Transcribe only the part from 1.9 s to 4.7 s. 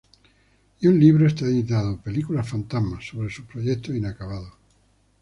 "Películas Fantasmas", sobre sus proyectos inacabados.